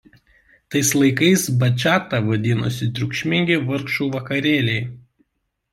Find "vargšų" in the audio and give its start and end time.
3.69-4.11